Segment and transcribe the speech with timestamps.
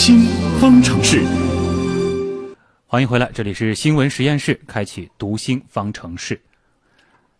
[0.00, 0.20] 新
[0.60, 1.24] 方程式。
[2.86, 6.40] 欢迎回来，这里是新闻实验室，开启读心方程式。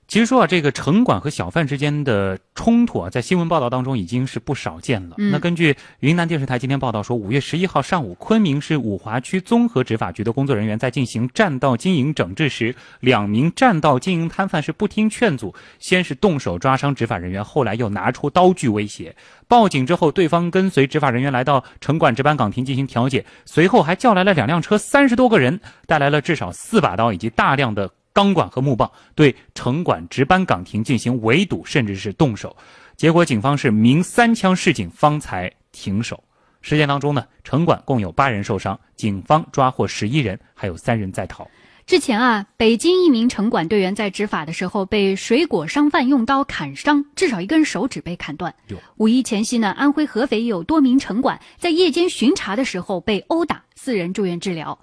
[0.08, 5.16] 其实说啊，这个城管和小贩之间的冲突啊，在新闻报道当中已经是不少见了。
[5.18, 19.14] 那根据云南电视台今天报道说，五月十一号上午，昆明市五华区综合执法局的工作人员在进行占道经营整治时，两名占道经营摊贩是不听劝阻，先是动手抓伤执法人员，后来又拿出刀具威胁。
[19.46, 27.90] 报警之后，对方跟随执法人员来到城管值班岗亭进行调解，随后还叫来了两辆车，三十多个人，带来了至少四把刀以及大量的。
[28.18, 32.56] 钢管和木棒对城管值班岗亭进行围堵，甚至是动手，
[32.96, 36.24] 结果警方是鸣三枪示警，方才停手。
[36.60, 41.48] 事件当中呢，城管共有八人受伤，警方抓获十一人，还有三人在逃。
[41.86, 48.52] 之前啊，北京一名城管队员在执法的时候被水果商贩用刀砍伤，至少一根手指被砍断。
[48.96, 54.76] 五一前夕呢，安徽合肥有多名城管在夜间巡查的时候被殴打，四人住院治疗。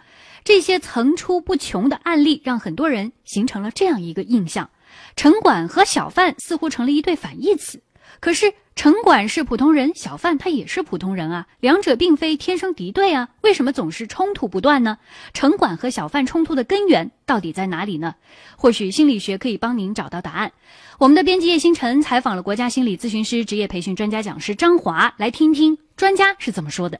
[0.45, 4.69] 这些层出不穷的案例，让很多人形成了这样一个印象：
[5.15, 7.81] 城管和小贩似乎成了一对反义词。
[8.19, 14.99] 可是，城管是普通人，小贩他也是普通人啊，两者并非天生敌对啊，为什么总是冲突不断呢？
[15.33, 18.13] 城管和小贩冲突的根源到底在哪里呢？
[18.55, 20.51] 或许心理学可以帮您找到答案。
[20.99, 26.99] 我们的编辑叶星辰采访了国家心理咨询师、职业培训专家讲师张华，来听听专家是怎么说的。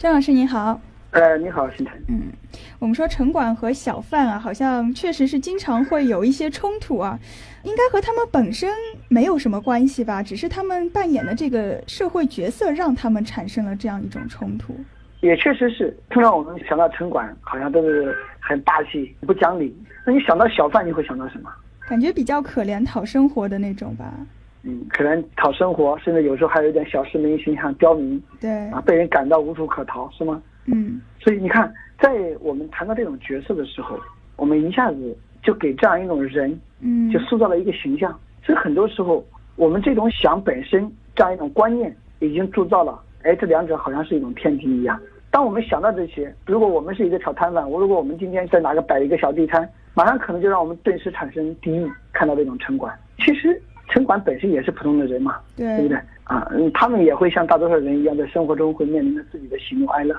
[0.00, 0.80] 张老师您好。
[1.12, 2.02] 呃，你好，星辰。
[2.08, 2.32] 嗯，
[2.82, 7.16] 我们说城管和小贩啊，好像确实是经常会有一些冲突啊，
[7.62, 8.68] 应该和他们本身
[9.08, 10.20] 没有什么关系吧？
[10.20, 14.74] 只是他们扮演的这个社会角色，让他们产生了这样一种冲突。
[15.20, 19.72] 也确实是，通常我们想到城管，好像都是很霸气、不讲理。
[20.04, 21.48] 那你想到小贩，你会想到什么？
[21.88, 24.12] 感觉比较可怜、讨生活的那种吧。
[24.64, 28.20] 嗯，可能讨生活，甚至有时候还有点小市民形象刁民。
[28.40, 28.50] 对。
[28.70, 30.42] 啊，被人赶到无处可逃，是吗？
[30.66, 32.10] 嗯，所以你看，在
[32.40, 33.98] 我们谈到这种角色的时候，
[34.36, 38.16] 我们一下子就给这样一种人，嗯，就塑造了一个形象。
[38.44, 39.24] 所以很多时候，
[39.56, 45.00] 我们这种想本身这样一种观念，已经铸造了，哎，这两者好像是一种天敌一样。
[45.30, 51.90] 当我们想到这些，如果我们是一个小摊贩，我如果我们今天在哪个摆一个小地摊，马上可能就让我们顿时产生敌意。
[52.12, 56.46] 看到这种城管，其实城管本身也是普通的人嘛，对不对啊？
[56.50, 60.14] 嗯，他们也会像大多数人一样，在生活中会面临着自己的喜怒哀乐。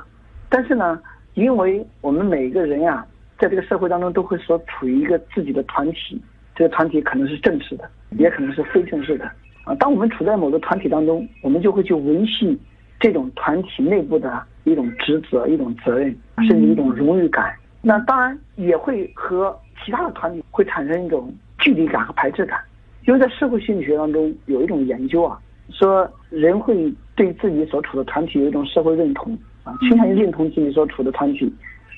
[0.54, 1.02] 但是呢，
[1.34, 3.04] 因为我们每一个人呀，
[3.40, 6.22] 在这个社会当中都会所处于一个自己的团体，
[6.54, 9.26] 这个团体可能是正式的，也可能是非正式的
[9.64, 9.74] 啊。
[9.80, 12.56] 当我们处在某个团体当中，我们就会去维系
[13.00, 16.16] 这种团体内部的一种职责、一种责任，
[16.48, 17.52] 甚至一种荣誉感。
[17.82, 22.60] 那当然也会和其他的团体会产生一种距离感和排斥感，
[23.08, 25.40] 因为在社会心理学当中有一种研究啊，
[25.72, 29.36] 说人会对自己所处的团体有一种社会认同。
[29.64, 31.54] 啊，倾向于认同自己所处的团体，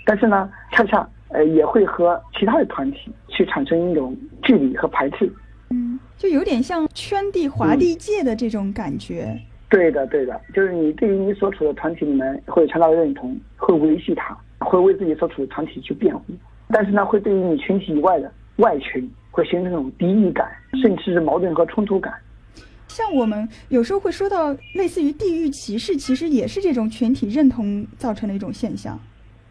[0.06, 5.32] 但是呢，恰恰呃也会和其他的团体去产生一种距离和排斥。
[5.72, 9.36] 嗯，就有点像圈地划地界的这种感觉。
[9.68, 16.24] 对的，对的，就是你对于你所处的团体里面会有强大的认同，会维系它，会为自己所处的团体去辩护。
[16.70, 20.48] 但是呢，会对于你群体以外的外群会形成一种敌意感，
[20.82, 22.14] 甚至是矛盾和冲突感。
[22.88, 28.98] 像我们有时候会说到类似于地域歧视，其实也是这种群体认同造成的一种现象。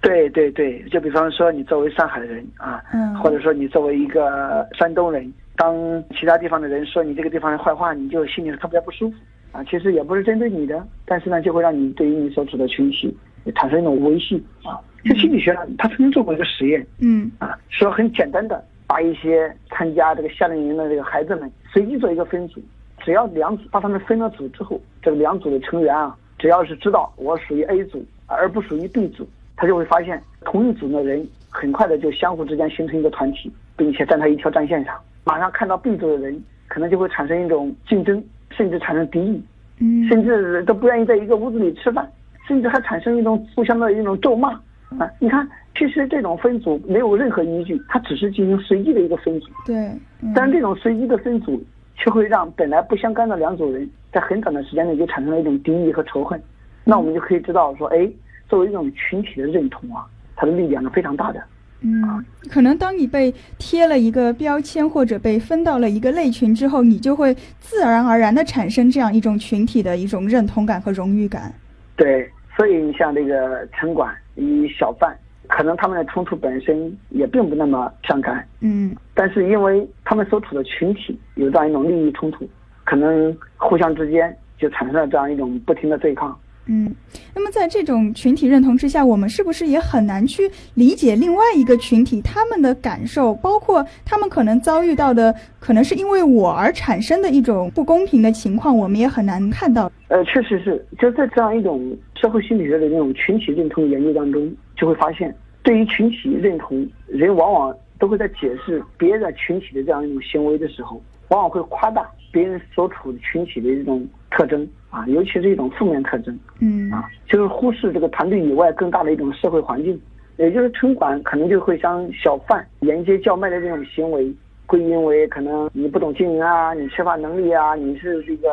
[0.00, 5.74] 对对对，就比方说你作为上海人啊，嗯，或者说你作为一个山东人，当
[6.18, 9.16] 其他地方的人说你这个地方的坏话，你就心里特别不舒服
[9.50, 9.64] 啊。
[9.64, 13.16] 其实也不是针对你的，但是呢，就会让你对于你所处的群体
[13.54, 14.76] 产生一种威胁啊。
[15.04, 22.60] 这心理学上，他曾经做过一个实验，嗯，啊，说很简单的，把一些参加这个夏令营的这个孩子们随机做一个分组。
[23.04, 34.94] 只要两组把他们分了组之后，这个两组的成员啊，只要是知道我属于 A 组而不属于 B 组，他就会发现同一组的人很快的就相互之间形成一个团体，并且站在一条战线上。
[35.22, 39.42] 马上看到 B 组的人，可能就会产生一种竞争，甚至产生敌意，
[39.80, 42.10] 嗯，甚至都不愿意在一个屋子里吃饭，
[42.48, 44.52] 甚至还产生一种互相的一种咒骂
[44.98, 45.06] 啊！
[45.20, 45.46] 你看，
[45.76, 49.50] 其实这种分组没有任何依据，它只是进行随机的一个分组。
[49.66, 49.92] 对，
[50.34, 51.62] 但是这种随机的分组。
[51.96, 56.40] 就会让本来不相干的两组人在很短的时间内就产生了一种敌意和仇恨，
[56.84, 58.08] 那我们就可以知道说，哎，
[58.48, 60.04] 作为一种群体的认同啊，
[60.36, 61.42] 它的力量是非常大的。
[61.80, 71.52] 嗯，可能当你被贴了一个标签或者被分到了一个类群之后，你就会自然而然的产生这样一种群体的一种认同感和荣誉感。
[71.96, 75.14] 对，所以你像这个城管与小贩。
[75.54, 82.44] 可能他们的冲突本身也并不那么相干，嗯，但是因为他们所处的群体有这样一种利益冲突，
[82.82, 86.36] 可能互相之间就产生了这样一种不停的对抗，
[86.66, 86.92] 嗯，
[87.32, 99.88] 那么在这种群体认同之下，我们是不是也很难去理解另外一个群体他们的感受，包括他们可能遭遇到的，可能是因为我而产生的一种不公平的情况，我们也很难看到。
[100.08, 105.34] 呃，确实是，就在这样一种社会心理学的那种群体认同的研究当中，就会发现，
[105.64, 114.64] 对于群体认同，人往往都会在解释别的群体的这样一种行为的时候，往往会夸大别人所处的群体的一种特征。
[114.90, 120.00] 啊，尤其是一种负面特征，嗯，啊，就是忽视这个团队以外更大的一种社会环境，
[120.36, 124.32] 也就是城管可能就会将小贩沿街叫卖的这种行为
[124.66, 128.48] 归因为可能你不懂经营啊，你缺乏能力啊，你是这个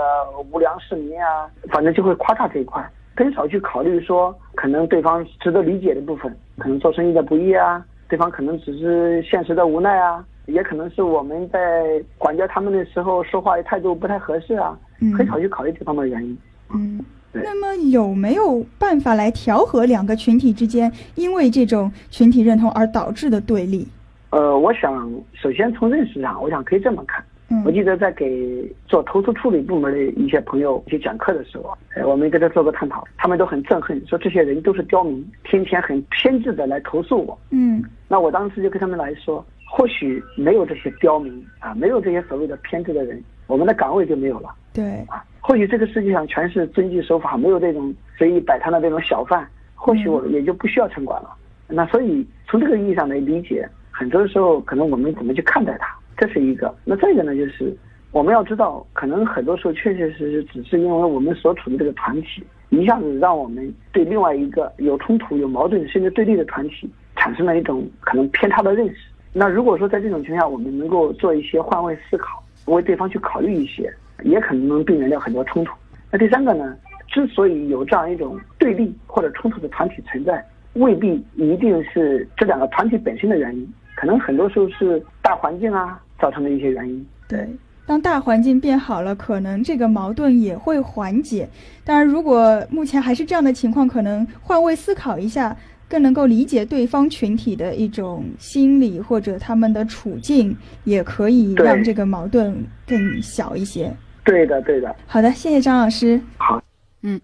[0.52, 2.84] 无良市民啊，反正就会夸大这一块，
[3.22, 10.26] 很少去考虑说可能对方值得理解的部分，可能做生意的不易啊，对方可能只是现实的无奈啊。
[10.48, 14.76] 也可能是我们在管教他们的时候说话态度不太合适啊，
[15.16, 16.36] 很少去考虑这方面的原因。
[16.74, 17.00] 嗯，
[17.32, 23.88] 那么有没有办法来调和两个群体之间因为这种群体认同而导致的对立？
[24.32, 27.24] 呃，我想首先从认识上，我想可以这么看。
[27.51, 37.38] 嗯，我记得在给做投诉处理部门的一些朋友去讲课的时候，呃，我们跟他做过探讨，他们都很憎恨，说这些人都是刁民，天天很偏执的来投诉我。
[37.50, 39.45] 嗯，那我当时就跟他们来说。
[39.74, 44.53] 或许没有这些刁民啊，没有这些所谓的偏执的人，我们的岗位就没有了。
[44.74, 51.33] 对啊，或许这个世界上全是遵纪守法，没有这种随意摆摊的这种小贩，或许我也就不需要城管了。
[51.69, 56.72] 那所以从这个意义上来理解，很多时候可能我们怎么去看待它，这是一个。
[56.86, 57.76] 那再一个呢，就是
[58.12, 69.10] 我们要知道，可能很多时候确确实实只是因为我们所处的这个团体，一下子让我们对另外一个有冲突、有矛盾甚至对立的团体产生了一种可能偏差的认识。
[69.34, 73.92] 那如果说在这种情况下，我们能够做一些换位思考，为对方去考虑一些，
[74.24, 75.74] 也可能能避免掉很多冲突。
[76.12, 76.78] 那第三个呢？
[77.08, 80.42] 之所以有这样一种对立或者冲突的团体存在，
[80.74, 87.06] 未必一定是这两个团体本身的原因，可能很多时候是大环境啊造成的一些原因。
[87.28, 87.48] 对，
[87.86, 91.48] 当大环境变好了，可能这个矛盾也会缓解。
[91.84, 95.56] 当然，如果目前还是这样的情况，可能换位思考一下。
[95.92, 102.56] 更能够理解对方群体的一种心理或者他们的处境，也可以让这个矛盾
[102.88, 103.94] 更小一些。
[104.24, 104.96] 对的，对的。
[105.06, 106.18] 好的，谢谢张老师。
[106.38, 106.64] 好，
[107.02, 107.20] 嗯，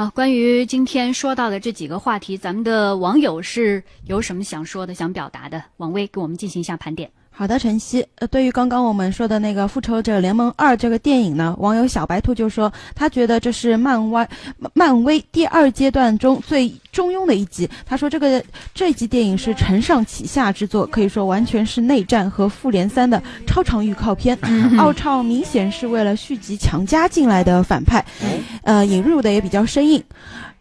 [0.00, 0.08] 好。
[0.14, 5.62] 关于今天说到的这几个话题，咱们的网友是有什么想说的、想表达的？
[5.76, 7.10] 王威给我们进行一下盘点。
[7.30, 8.06] 好的，晨曦。
[8.14, 14.26] 呃，对于刚刚我们说的那个《复仇者联盟二》这个电影呢，网友小白兔就说，他觉得这是漫威
[14.72, 17.66] 漫威第二阶段中最中庸的一集。
[17.86, 18.44] 他说，这个
[18.74, 24.36] 这集电影是承上启下之作，可以说完全是内战和复联三的超长预告片。
[24.76, 28.04] 奥创明显是为了续集强加进来的反派，
[28.64, 30.02] 呃，引入的也比较生硬。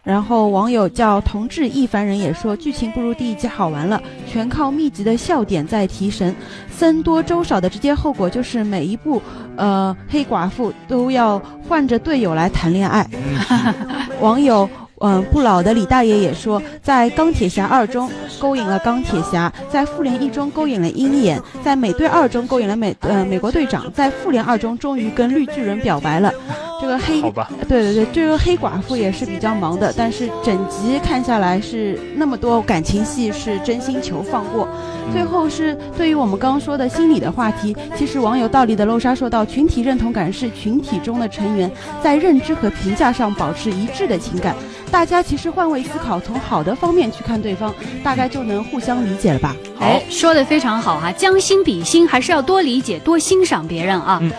[0.01, 6.33] 然后网友叫同志一凡人也说，剧情不如第一集好玩了，全靠密集的笑点在提神。
[6.71, 9.21] 僧多粥少的直接后果就是每一部，
[9.57, 11.38] 呃，黑寡妇都要
[11.68, 13.06] 换着队友来谈恋爱。
[14.21, 14.69] 网友。
[15.01, 18.09] 嗯，不老的李大爷也说，在钢铁侠二中
[18.39, 26.33] 勾引了钢铁侠，在复联一中勾引了鹰眼，在美队二中勾引了美呃美国队长，在复联二中终于跟绿巨人表白了。
[26.79, 34.68] 这个黑，好吧，对对对，这个黑寡妇也是比较忙的，但是整集看下来是那么多感情戏是真心求放过。
[35.11, 41.69] 最后是对于我们刚刚说的心理的话题，其实网友道理的漏沙说到，群体认同感是群体中的成员
[42.01, 44.56] 在认知和评价上保持一致的情感。
[44.92, 47.73] 大家其实换位思考，从好的方面去看对方，
[48.04, 49.56] 大概就能互相理解了吧？
[49.80, 54.19] 哎，说的非常好哈，将心比心，还是要多理解、多欣赏别人啊。
[54.21, 54.31] 嗯，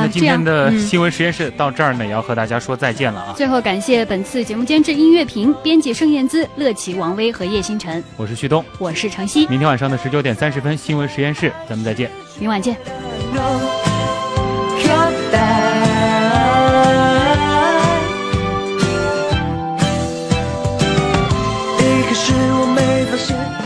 [0.00, 3.34] 那今天的新闻实验室到这儿呢，也要和大家说再见了啊。
[3.36, 8.02] 最后感谢本次节目监制音乐评、编辑盛燕姿、乐琪、王威和叶星辰。
[8.16, 9.46] 我是旭东，我是程曦。
[9.48, 12.08] 明天晚上的十九点三十分，新闻实验室，咱们再见。
[12.38, 12.76] 明晚见。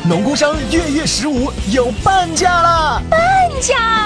[0.08, 3.02] 农工商月月十五有半价啦！
[3.08, 3.20] 半
[3.60, 4.01] 价哇！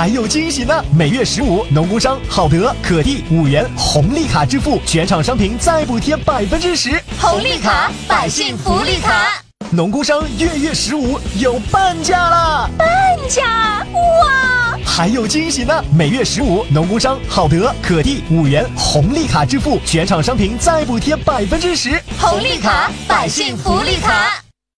[0.00, 0.82] 还有惊喜呢！
[0.96, 6.98] 每月十五，农工商好德可地五元红利卡支付，全场商品再补贴百分之十。
[7.20, 9.42] 红利卡，百姓福利卡。
[9.70, 12.70] 农工商月月十五有半价啦！
[12.78, 12.88] 半
[13.28, 14.78] 价哇！
[14.86, 15.84] 还有惊喜呢！
[15.94, 22.02] 每月十五，农工商好德可地五元红利卡支付，全场商品再补贴百分之十。
[22.18, 24.42] 红利卡，百姓福利卡。